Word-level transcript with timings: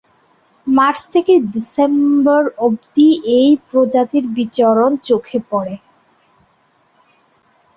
March 0.67 1.01
থেকে 1.13 1.33
December 1.53 2.43
অবধি 2.59 3.07
এই 3.37 3.49
প্রজাতির 3.67 4.25
বিচরণ 4.37 4.91
চোখে 5.07 5.39
পড়ে। 5.49 5.75